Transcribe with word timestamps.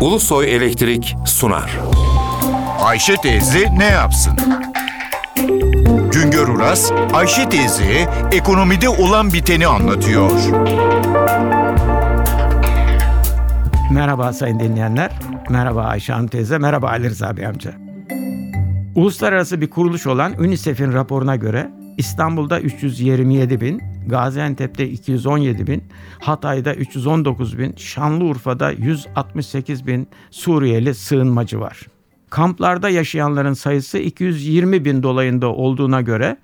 Ulusoy 0.00 0.54
Elektrik 0.56 1.16
sunar. 1.26 1.78
Ayşe 2.80 3.16
teyze 3.16 3.78
ne 3.78 3.84
yapsın? 3.84 4.32
Güngör 6.12 6.48
Uras, 6.48 6.92
Ayşe 7.12 7.48
teyze 7.48 8.08
ekonomide 8.32 8.88
olan 8.88 9.32
biteni 9.32 9.66
anlatıyor. 9.66 10.30
Merhaba 13.90 14.32
sayın 14.32 14.60
dinleyenler. 14.60 15.10
Merhaba 15.48 15.82
Ayşe 15.82 16.12
Hanım 16.12 16.28
teyze. 16.28 16.58
Merhaba 16.58 16.88
Ali 16.88 17.10
Rıza 17.10 17.36
Bey 17.36 17.46
amca. 17.46 17.72
Uluslararası 18.94 19.60
bir 19.60 19.70
kuruluş 19.70 20.06
olan 20.06 20.34
UNICEF'in 20.40 20.92
raporuna 20.92 21.36
göre 21.36 21.70
İstanbul'da 21.98 22.60
327 22.60 23.60
bin, 23.60 23.82
Gaziantep'te 24.06 24.88
217 24.88 25.66
bin, 25.66 25.84
Hatay'da 26.20 26.74
319 26.74 27.58
bin, 27.58 27.74
Şanlıurfa'da 27.76 28.70
168 28.70 29.86
bin 29.86 30.08
Suriyeli 30.30 30.94
sığınmacı 30.94 31.60
var. 31.60 31.86
Kamplarda 32.30 32.88
yaşayanların 32.88 33.52
sayısı 33.52 33.98
220 33.98 34.84
bin 34.84 35.02
dolayında 35.02 35.48
olduğuna 35.48 36.00
göre 36.00 36.36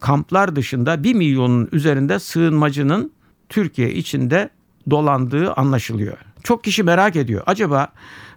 kamplar 0.00 0.56
dışında 0.56 1.04
1 1.04 1.14
milyonun 1.14 1.68
üzerinde 1.72 2.18
sığınmacının 2.18 3.12
Türkiye 3.48 3.92
içinde 3.92 4.50
dolandığı 4.90 5.52
anlaşılıyor. 5.52 6.18
Çok 6.42 6.64
kişi 6.64 6.82
merak 6.82 7.16
ediyor. 7.16 7.42
Acaba 7.46 7.88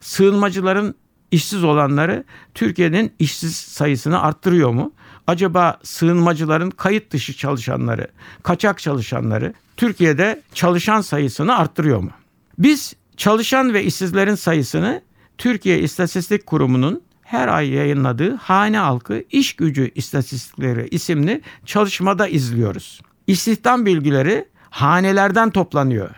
sığınmacıların 0.01 0.95
işsiz 1.31 1.63
olanları 1.63 2.23
Türkiye'nin 2.53 3.13
işsiz 3.19 3.55
sayısını 3.55 4.21
arttırıyor 4.21 4.69
mu? 4.69 4.91
Acaba 5.27 5.79
sığınmacıların 5.83 6.69
kayıt 6.69 7.11
dışı 7.11 7.33
çalışanları, 7.37 8.07
kaçak 8.43 8.79
çalışanları 8.79 9.53
Türkiye'de 9.77 10.41
çalışan 10.53 11.01
sayısını 11.01 11.57
arttırıyor 11.57 11.99
mu? 11.99 12.11
Biz 12.59 12.93
çalışan 13.17 13.73
ve 13.73 13.83
işsizlerin 13.83 14.35
sayısını 14.35 15.01
Türkiye 15.37 15.79
İstatistik 15.79 16.45
Kurumu'nun 16.45 17.01
her 17.21 17.47
ay 17.47 17.69
yayınladığı 17.69 18.35
Hane 18.35 18.77
Halkı 18.77 19.23
İş 19.31 19.53
Gücü 19.53 19.91
İstatistikleri 19.95 20.87
isimli 20.91 21.41
çalışmada 21.65 22.27
izliyoruz. 22.27 23.01
İstihdam 23.27 23.85
bilgileri 23.85 24.45
hanelerden 24.69 25.49
toplanıyor. 25.49 26.09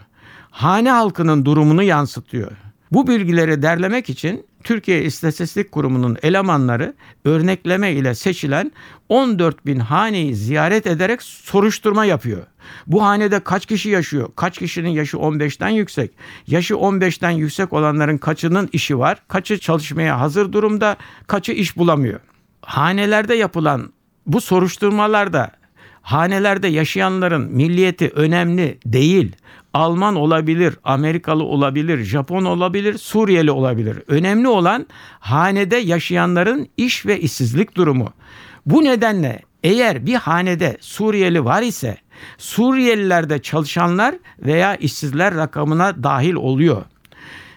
Hane 0.51 0.91
halkının 0.91 1.45
durumunu 1.45 1.83
yansıtıyor. 1.83 2.51
Bu 2.95 3.07
bilgileri 3.07 3.61
derlemek 3.61 4.09
için 4.09 4.45
Türkiye 4.63 5.03
İstatistik 5.03 5.71
Kurumu'nun 5.71 6.17
elemanları 6.23 6.93
örnekleme 7.25 7.91
ile 7.91 8.15
seçilen 8.15 8.71
14 9.09 9.65
bin 9.65 9.79
haneyi 9.79 10.35
ziyaret 10.35 10.87
ederek 10.87 11.21
soruşturma 11.21 12.05
yapıyor. 12.05 12.43
Bu 12.87 13.03
hanede 13.03 13.39
kaç 13.39 13.65
kişi 13.65 13.89
yaşıyor? 13.89 14.29
Kaç 14.35 14.57
kişinin 14.57 14.89
yaşı 14.89 15.17
15'ten 15.17 15.69
yüksek? 15.69 16.11
Yaşı 16.47 16.73
15'ten 16.73 17.29
yüksek 17.31 17.73
olanların 17.73 18.17
kaçının 18.17 18.69
işi 18.73 18.99
var? 18.99 19.17
Kaçı 19.27 19.59
çalışmaya 19.59 20.19
hazır 20.19 20.53
durumda? 20.53 20.97
Kaçı 21.27 21.51
iş 21.51 21.77
bulamıyor? 21.77 22.19
Hanelerde 22.61 23.35
yapılan 23.35 23.93
bu 24.25 24.41
soruşturmalarda 24.41 25.51
hanelerde 26.05 26.67
yaşayanların 26.67 27.51
milliyeti 27.51 28.09
önemli 28.09 28.79
değil. 28.85 29.35
Alman 29.75 30.15
olabilir, 30.15 30.77
Amerikalı 30.83 31.43
olabilir, 31.43 32.03
Japon 32.03 32.45
olabilir, 32.45 32.97
Suriyeli 32.97 33.51
olabilir. 33.51 33.97
Önemli 34.07 34.47
olan 34.47 34.87
hanede 35.19 35.75
yaşayanların 35.75 36.67
iş 36.77 37.05
ve 37.05 37.19
işsizlik 37.19 37.75
durumu. 37.75 38.13
Bu 38.65 38.83
nedenle 38.83 39.41
eğer 39.63 40.05
bir 40.05 40.15
hanede 40.15 40.77
Suriyeli 40.81 41.45
var 41.45 41.61
ise 41.61 41.97
Suriyelilerde 42.37 43.41
çalışanlar 43.41 44.15
veya 44.39 44.75
işsizler 44.75 45.35
rakamına 45.35 46.03
dahil 46.03 46.33
oluyor. 46.33 46.83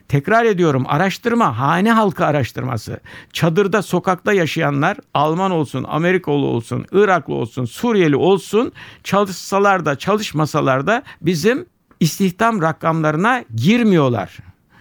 Tekrar 0.08 0.44
ediyorum 0.44 0.84
araştırma 0.88 1.58
hane 1.58 1.92
halkı 1.92 2.26
araştırması. 2.26 3.00
Çadırda 3.32 3.82
sokakta 3.82 4.32
yaşayanlar 4.32 4.96
Alman 5.14 5.50
olsun, 5.50 5.84
Amerikalı 5.88 6.46
olsun, 6.46 6.86
Iraklı 6.92 7.34
olsun, 7.34 7.64
Suriyeli 7.64 8.16
olsun 8.16 8.72
çalışsalar 9.04 9.84
da 9.84 9.98
çalışmasalar 9.98 10.86
da 10.86 11.02
bizim 11.22 11.66
istihdam 12.00 12.62
rakamlarına 12.62 13.44
girmiyorlar. 13.54 14.38